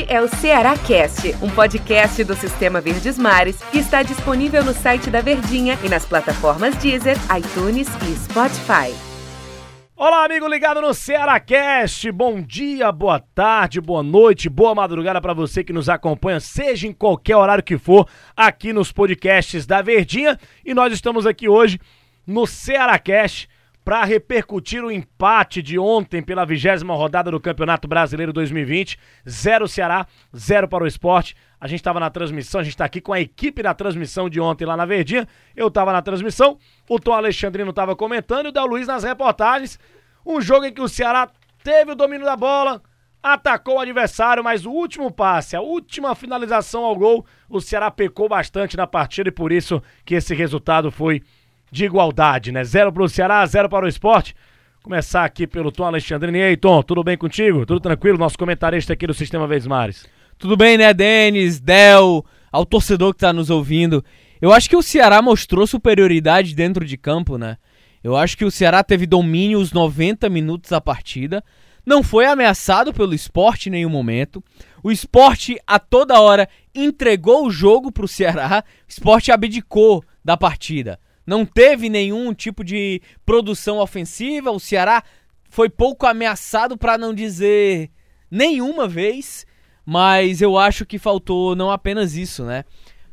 [0.00, 4.72] Este é o Ceará Cast, um podcast do Sistema Verdes Mares que está disponível no
[4.72, 8.94] site da Verdinha e nas plataformas Deezer, iTunes e Spotify.
[9.94, 12.10] Olá, amigo ligado no Cearacast.
[12.12, 16.94] Bom dia, boa tarde, boa noite, boa madrugada para você que nos acompanha, seja em
[16.94, 20.38] qualquer horário que for, aqui nos podcasts da Verdinha.
[20.64, 21.78] E nós estamos aqui hoje
[22.26, 23.49] no Cearacast
[23.84, 28.98] para repercutir o empate de ontem pela vigésima rodada do Campeonato Brasileiro 2020.
[29.28, 30.06] Zero Ceará,
[30.36, 31.34] zero para o esporte.
[31.60, 34.40] A gente estava na transmissão, a gente está aqui com a equipe da transmissão de
[34.40, 35.26] ontem lá na Verdinha.
[35.56, 39.78] Eu estava na transmissão, o Tom Alexandrino estava comentando e o Del Luiz nas reportagens.
[40.24, 41.28] Um jogo em que o Ceará
[41.62, 42.82] teve o domínio da bola,
[43.22, 48.28] atacou o adversário, mas o último passe, a última finalização ao gol, o Ceará pecou
[48.28, 51.22] bastante na partida e por isso que esse resultado foi
[51.70, 52.64] de igualdade, né?
[52.64, 54.34] Zero para o Ceará, zero para o esporte.
[54.82, 56.36] Começar aqui pelo Tom Alexandrino.
[56.36, 57.66] E aí, Tom, tudo bem contigo?
[57.66, 58.18] Tudo tranquilo?
[58.18, 60.06] Nosso comentarista aqui do Sistema Vez Mares.
[60.38, 64.02] Tudo bem, né, Denis, Del, ao torcedor que está nos ouvindo.
[64.40, 67.58] Eu acho que o Ceará mostrou superioridade dentro de campo, né?
[68.02, 71.44] Eu acho que o Ceará teve domínio os 90 minutos da partida.
[71.84, 74.42] Não foi ameaçado pelo esporte em nenhum momento.
[74.82, 78.64] O esporte, a toda hora, entregou o jogo para o Ceará.
[78.66, 84.50] O esporte abdicou da partida não teve nenhum tipo de produção ofensiva.
[84.50, 85.02] O Ceará
[85.48, 87.90] foi pouco ameaçado, para não dizer
[88.30, 89.46] nenhuma vez.
[89.84, 92.64] Mas eu acho que faltou não apenas isso, né?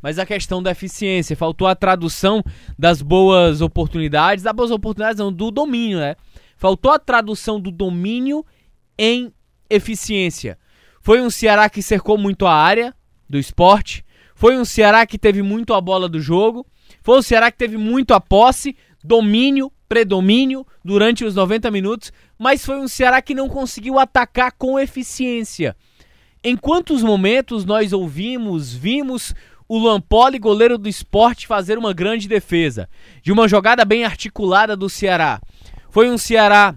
[0.02, 1.36] Mas a questão da eficiência.
[1.36, 2.44] Faltou a tradução
[2.78, 4.44] das boas oportunidades.
[4.44, 6.16] Das boas oportunidades, não, do domínio, né?
[6.56, 8.46] Faltou a tradução do domínio
[8.98, 9.32] em
[9.70, 10.58] eficiência.
[11.02, 12.94] Foi um Ceará que cercou muito a área
[13.30, 14.04] do esporte.
[14.36, 16.66] Foi um Ceará que teve muito a bola do jogo.
[17.08, 22.66] Foi o Ceará que teve muito a posse, domínio, predomínio durante os 90 minutos, mas
[22.66, 25.74] foi um Ceará que não conseguiu atacar com eficiência.
[26.44, 29.34] Em quantos momentos nós ouvimos, vimos
[29.70, 32.90] o Lampoli, goleiro do esporte, fazer uma grande defesa,
[33.24, 35.40] de uma jogada bem articulada do Ceará?
[35.90, 36.76] Foi um Ceará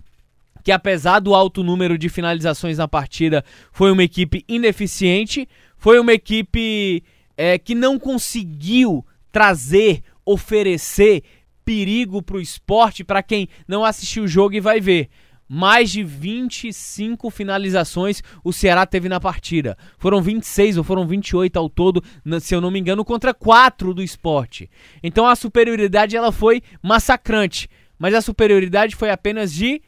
[0.63, 6.13] que, apesar do alto número de finalizações na partida, foi uma equipe ineficiente, foi uma
[6.13, 7.03] equipe
[7.37, 11.23] é, que não conseguiu trazer oferecer
[11.65, 15.09] perigo para o esporte para quem não assistiu o jogo e vai ver.
[15.53, 19.77] Mais de 25 finalizações o Ceará teve na partida.
[19.99, 22.05] Foram 26 ou foram 28 ao todo,
[22.41, 24.71] se eu não me engano, contra 4 do esporte.
[25.03, 27.69] Então a superioridade ela foi massacrante,
[27.99, 29.83] mas a superioridade foi apenas de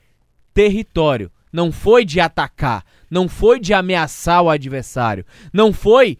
[0.52, 1.30] território.
[1.52, 6.18] Não foi de atacar, não foi de ameaçar o adversário, não foi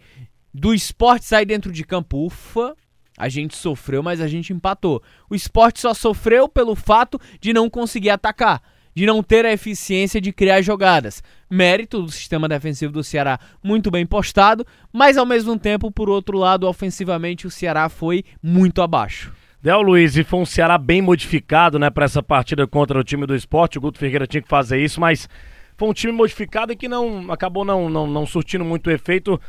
[0.53, 2.25] do esporte sair dentro de campo.
[2.25, 2.75] Ufa,
[3.17, 5.01] a gente sofreu, mas a gente empatou.
[5.29, 8.61] O esporte só sofreu pelo fato de não conseguir atacar,
[8.95, 11.23] de não ter a eficiência de criar jogadas.
[11.49, 16.37] Mérito do sistema defensivo do Ceará muito bem postado, mas ao mesmo tempo, por outro
[16.37, 19.31] lado, ofensivamente o Ceará foi muito abaixo.
[19.61, 23.25] Del Luiz, e foi um Ceará bem modificado, né, para essa partida contra o time
[23.25, 23.77] do esporte.
[23.77, 25.29] O Guto Ferreira tinha que fazer isso, mas
[25.77, 29.39] foi um time modificado e que não acabou não, não, não surtindo muito efeito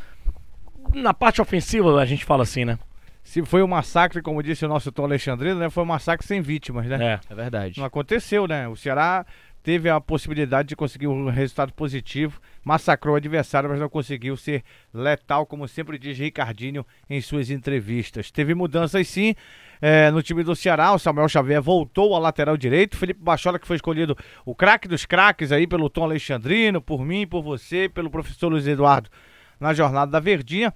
[0.93, 2.79] na parte ofensiva, a gente fala assim, né?
[3.25, 5.67] Se foi um massacre, como disse o nosso Tom Alexandrino, né?
[5.67, 7.19] Foi um massacre sem vítimas, né?
[7.27, 7.79] É, é verdade.
[7.79, 8.67] Não aconteceu, né?
[8.67, 9.25] O Ceará
[9.63, 14.63] teve a possibilidade de conseguir um resultado positivo, massacrou o adversário, mas não conseguiu ser
[14.93, 18.29] letal, como sempre diz Ricardinho em suas entrevistas.
[18.29, 19.33] Teve mudanças sim
[19.81, 23.65] é, no time do Ceará, o Samuel Xavier voltou ao lateral direito, Felipe Bachola que
[23.65, 24.15] foi escolhido
[24.45, 28.67] o craque dos craques aí pelo Tom Alexandrino, por mim, por você, pelo professor Luiz
[28.67, 29.09] Eduardo
[29.59, 30.71] na jornada da Verdinha.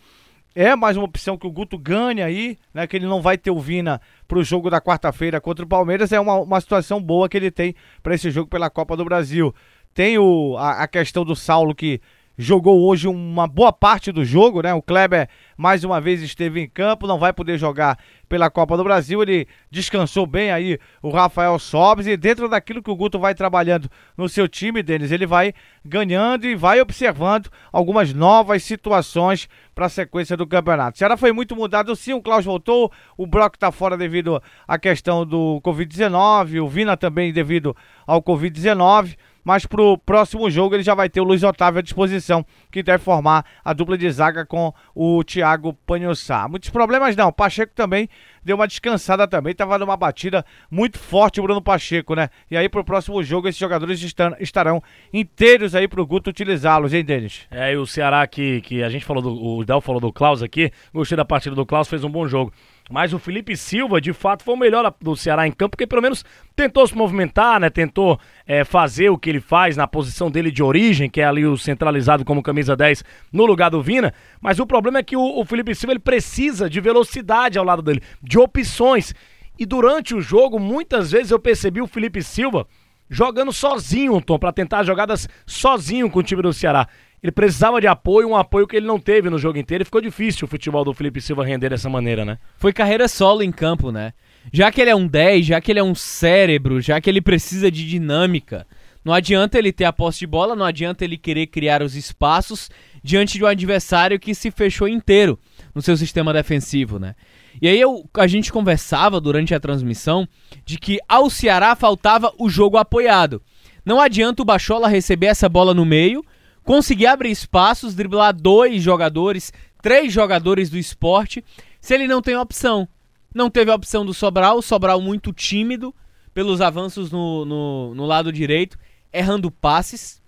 [0.56, 2.88] É mais uma opção que o Guto ganha aí, né?
[2.88, 6.12] Que ele não vai ter o Vina pro jogo da quarta-feira contra o Palmeiras.
[6.12, 9.54] É uma, uma situação boa que ele tem para esse jogo pela Copa do Brasil.
[9.94, 12.02] Tem o, a, a questão do Saulo que
[12.42, 14.74] jogou hoje uma boa parte do jogo, né?
[14.74, 15.28] O Kleber
[15.58, 19.22] mais uma vez esteve em campo, não vai poder jogar pela Copa do Brasil.
[19.22, 23.90] Ele descansou bem aí o Rafael Sobes e dentro daquilo que o Guto vai trabalhando
[24.16, 29.90] no seu time, Denis, ele vai ganhando e vai observando algumas novas situações para a
[29.90, 30.96] sequência do campeonato.
[30.96, 34.80] O Ceará foi muito mudado sim, o Klaus voltou, o Brock está fora devido à
[34.80, 37.76] questão do Covid-19, o Vina também devido
[38.08, 39.18] ao Covid-19
[39.50, 43.04] mas pro próximo jogo ele já vai ter o Luiz Otávio à disposição, que deve
[43.04, 46.48] formar a dupla de zaga com o Thiago Panhossá.
[46.48, 48.08] Muitos problemas não, Pacheco também
[48.44, 52.30] deu uma descansada também, tava numa batida muito forte o Bruno Pacheco, né?
[52.52, 54.00] E aí pro próximo jogo esses jogadores
[54.40, 57.48] estarão inteiros aí pro Guto utilizá-los, hein, Denis?
[57.50, 60.44] É, e o Ceará que, que a gente falou do, o Del falou do Klaus
[60.44, 62.54] aqui, gostei da partida do Klaus, fez um bom jogo.
[62.90, 66.02] Mas o Felipe Silva, de fato, foi o melhor do Ceará em campo, porque pelo
[66.02, 66.26] menos
[66.56, 67.70] tentou se movimentar, né?
[67.70, 71.46] Tentou é, fazer o que ele faz na posição dele de origem, que é ali
[71.46, 74.12] o centralizado como camisa 10 no lugar do Vina.
[74.42, 77.84] Mas o problema é que o, o Felipe Silva ele precisa de velocidade ao lado
[77.84, 79.14] dele, de opções.
[79.60, 82.66] E durante o jogo, muitas vezes eu percebi o Felipe Silva
[83.10, 86.88] jogando sozinho, Tom, para tentar jogadas sozinho com o time do Ceará.
[87.22, 90.02] Ele precisava de apoio, um apoio que ele não teve no jogo inteiro e ficou
[90.02, 92.38] difícil o futebol do Felipe Silva render dessa maneira, né?
[92.58, 94.14] Foi carreira solo em campo, né?
[94.54, 97.22] Já que ele é um 10, já que ele é um cérebro, já que ele
[97.22, 98.66] precisa de dinâmica,
[99.04, 102.70] não adianta ele ter a posse de bola, não adianta ele querer criar os espaços
[103.04, 105.40] diante de um adversário que se fechou inteiro
[105.74, 107.16] no seu sistema defensivo, né?
[107.62, 110.28] E aí eu, a gente conversava durante a transmissão
[110.66, 113.42] de que ao Ceará faltava o jogo apoiado.
[113.86, 116.24] Não adianta o Bachola receber essa bola no meio,
[116.64, 119.52] conseguir abrir espaços, driblar dois jogadores,
[119.82, 121.44] três jogadores do esporte,
[121.80, 122.88] se ele não tem opção.
[123.34, 125.94] Não teve a opção do Sobral, Sobral muito tímido
[126.34, 128.78] pelos avanços no, no, no lado direito,
[129.12, 130.22] errando passes,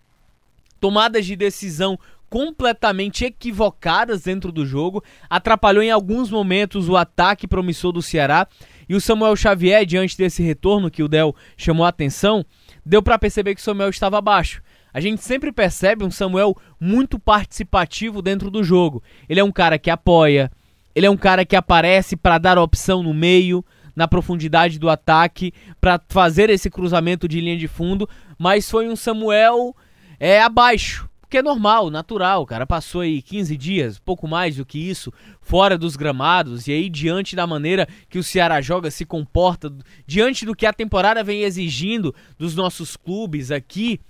[0.79, 1.97] tomadas de decisão
[2.29, 8.47] completamente equivocadas dentro do jogo, atrapalhou em alguns momentos o ataque promissor do Ceará.
[8.87, 12.45] E o Samuel Xavier, diante desse retorno que o Del chamou a atenção,
[12.85, 14.61] deu para perceber que o Samuel estava abaixo.
[14.93, 19.01] A gente sempre percebe um Samuel muito participativo dentro do jogo.
[19.29, 20.51] Ele é um cara que apoia,
[20.93, 23.63] ele é um cara que aparece para dar opção no meio,
[23.95, 28.07] na profundidade do ataque, para fazer esse cruzamento de linha de fundo,
[28.37, 29.75] mas foi um Samuel
[30.19, 31.09] é abaixo.
[31.21, 35.77] Porque é normal, natural, cara passou aí 15 dias, pouco mais do que isso, fora
[35.77, 39.73] dos gramados, e aí diante da maneira que o Ceará joga, se comporta,
[40.05, 44.01] diante do que a temporada vem exigindo dos nossos clubes aqui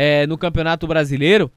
[0.00, 1.50] é, no Campeonato Brasileiro,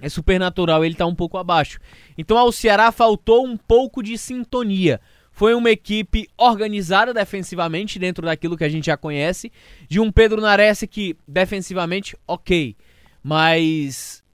[0.00, 1.78] é super natural ele tá um pouco abaixo.
[2.16, 4.98] Então ao Ceará faltou um pouco de sintonia.
[5.30, 9.52] Foi uma equipe organizada defensivamente dentro daquilo que a gente já conhece,
[9.86, 12.74] de um Pedro Nares que defensivamente ok,
[13.22, 14.24] mas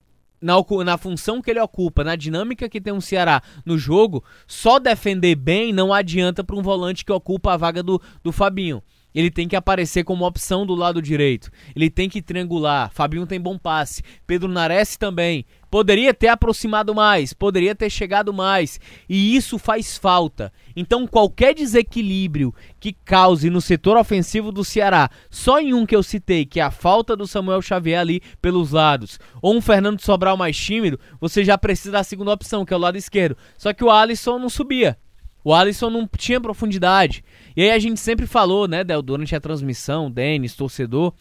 [0.41, 0.55] na,
[0.85, 5.35] na função que ele ocupa, na dinâmica que tem um Ceará no jogo, só defender
[5.35, 8.81] bem não adianta para um volante que ocupa a vaga do, do Fabinho.
[9.15, 11.51] Ele tem que aparecer como opção do lado direito.
[11.75, 12.91] Ele tem que triangular.
[12.93, 14.03] Fabinho tem bom passe.
[14.27, 15.45] Pedro Nares também.
[15.71, 20.53] Poderia ter aproximado mais, poderia ter chegado mais, e isso faz falta.
[20.75, 26.03] Então, qualquer desequilíbrio que cause no setor ofensivo do Ceará, só em um que eu
[26.03, 30.37] citei, que é a falta do Samuel Xavier ali pelos lados, ou um Fernando Sobral
[30.37, 33.37] mais tímido, você já precisa da segunda opção, que é o lado esquerdo.
[33.57, 34.99] Só que o Alisson não subia.
[35.45, 37.25] O Alisson não tinha profundidade.
[37.57, 41.15] E aí a gente sempre falou, né, Del, durante a transmissão, Denis, torcedor,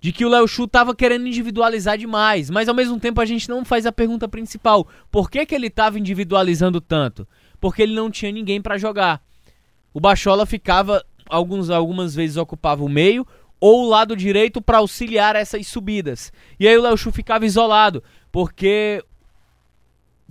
[0.00, 3.48] de que o Léo Chu tava querendo individualizar demais, mas ao mesmo tempo a gente
[3.48, 4.86] não faz a pergunta principal.
[5.10, 7.26] Por que, que ele tava individualizando tanto?
[7.60, 9.22] Porque ele não tinha ninguém para jogar.
[9.92, 13.26] O Bachola ficava alguns algumas vezes ocupava o meio
[13.60, 16.32] ou o lado direito para auxiliar essas subidas.
[16.58, 19.02] E aí o Léo Chu ficava isolado, porque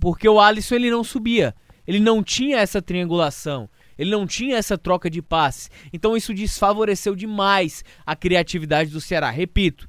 [0.00, 1.54] porque o Alisson ele não subia.
[1.88, 3.66] Ele não tinha essa triangulação.
[3.98, 5.70] Ele não tinha essa troca de passes.
[5.90, 9.30] Então isso desfavoreceu demais a criatividade do Ceará.
[9.30, 9.88] Repito,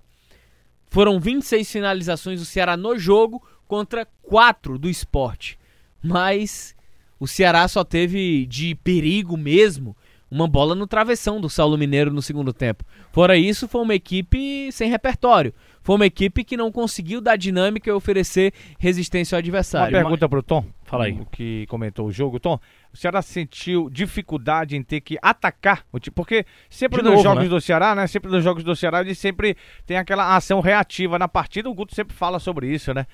[0.87, 5.59] foram 26 finalizações do Ceará no jogo contra 4 do esporte.
[6.01, 6.73] Mas
[7.19, 9.93] o Ceará só teve de perigo mesmo
[10.31, 12.83] uma bola no travessão do Saulo Mineiro no segundo tempo.
[13.11, 15.53] Fora isso, foi uma equipe sem repertório.
[15.81, 19.95] Foi uma equipe que não conseguiu dar dinâmica e oferecer resistência ao adversário.
[19.95, 20.65] Uma pergunta para o Tom.
[20.83, 21.13] Fala aí.
[21.13, 22.39] O que comentou o jogo.
[22.39, 22.59] Tom,
[22.93, 26.13] o Ceará sentiu dificuldade em ter que atacar o time?
[26.13, 27.49] Porque sempre De nos novo, jogos né?
[27.49, 28.07] do Ceará, né?
[28.07, 31.69] Sempre nos jogos do Ceará, ele sempre tem aquela ação reativa na partida.
[31.69, 33.05] O Guto sempre fala sobre isso, né?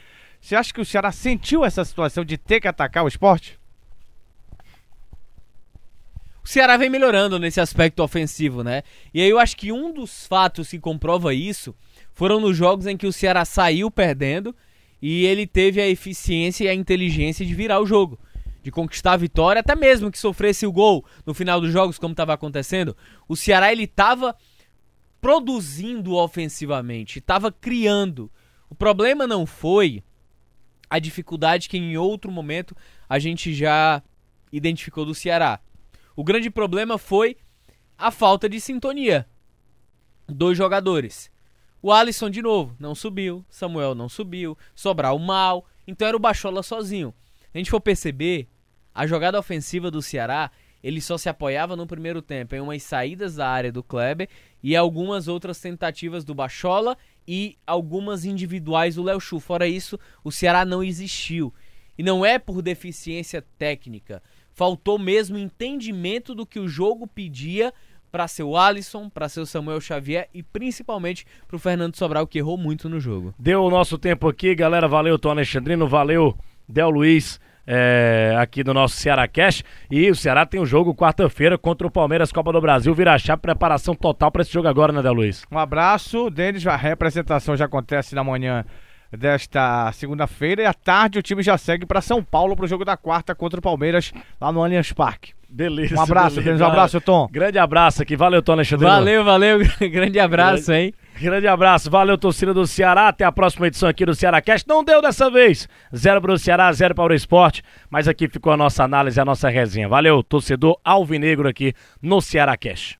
[0.42, 3.60] Você acha que o Ceará sentiu essa situação de ter que atacar o esporte?
[6.46, 8.84] O Ceará vem melhorando nesse aspecto ofensivo, né?
[9.12, 11.74] E aí eu acho que um dos fatos que comprova isso
[12.14, 14.56] foram nos jogos em que o Ceará saiu perdendo
[15.02, 18.20] e ele teve a eficiência e a inteligência de virar o jogo,
[18.62, 22.12] de conquistar a vitória, até mesmo que sofresse o gol no final dos jogos, como
[22.12, 22.96] estava acontecendo.
[23.28, 24.36] O Ceará ele estava
[25.20, 28.32] produzindo ofensivamente, estava criando.
[28.70, 30.04] O problema não foi
[30.88, 32.78] a dificuldade que em outro momento
[33.10, 34.04] a gente já
[34.52, 35.60] identificou do Ceará.
[36.16, 37.38] O grande problema foi
[37.98, 39.28] a falta de sintonia.
[40.28, 41.32] Dois jogadores.
[41.82, 46.64] O Alisson de novo não subiu, Samuel não subiu, Sobral mal, então era o Bachola
[46.64, 47.14] sozinho.
[47.54, 48.48] A gente for perceber,
[48.94, 53.36] a jogada ofensiva do Ceará, ele só se apoiava no primeiro tempo em umas saídas
[53.36, 54.30] da área do Kleber
[54.64, 59.40] e algumas outras tentativas do Bachola e algumas individuais do Léo Chu.
[59.40, 61.54] Fora isso, o Ceará não existiu.
[61.98, 64.22] E não é por deficiência técnica,
[64.56, 67.74] Faltou mesmo entendimento do que o jogo pedia
[68.10, 72.26] para ser o Alisson, para ser o Samuel Xavier e principalmente para o Fernando Sobral,
[72.26, 73.36] que errou muito no jogo.
[73.38, 74.88] Deu o nosso tempo aqui, galera.
[74.88, 75.90] Valeu, Tom Alexandrino.
[75.90, 76.38] Valeu,
[76.70, 77.38] Del Luiz.
[77.68, 79.62] É, aqui do nosso Ceará Cash.
[79.92, 82.94] E o Ceará tem um jogo quarta-feira contra o Palmeiras, Copa do Brasil.
[82.94, 85.44] Vira chave, preparação total para esse jogo agora, né, Del Luiz?
[85.52, 86.66] Um abraço, Denis.
[86.66, 88.64] A representação já acontece na manhã
[89.18, 92.86] desta segunda-feira e à tarde o time já segue para São Paulo para o jogo
[92.86, 95.34] da quarta contra o Palmeiras lá no Allianz Parque.
[95.50, 95.96] Beleza.
[95.96, 96.44] Um abraço, beleza.
[96.44, 96.62] Denis.
[96.62, 97.30] Um abraço, Tom.
[97.32, 98.16] Grande abraço aqui.
[98.18, 98.86] Valeu, Tom Alexandre.
[98.86, 99.60] Valeu, valeu.
[99.90, 100.94] Grande abraço, hein?
[101.22, 101.90] Grande abraço.
[101.90, 103.08] Valeu, torcida do Ceará.
[103.08, 104.68] Até a próxima edição aqui do Ceará Cast.
[104.68, 105.70] Não deu dessa vez.
[105.96, 107.64] Zero para o Ceará, zero para o Esporte.
[107.90, 109.88] Mas aqui ficou a nossa análise, a nossa resenha.
[109.88, 113.00] Valeu, torcedor alvinegro aqui no Ceará Cast.